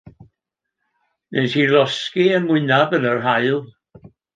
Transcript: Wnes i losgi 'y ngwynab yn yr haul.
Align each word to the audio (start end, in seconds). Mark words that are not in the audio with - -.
Wnes 1.35 1.53
i 1.65 1.67
losgi 1.75 2.27
'y 2.31 2.41
ngwynab 2.43 3.01
yn 3.01 3.11
yr 3.15 3.27
haul. 3.31 3.65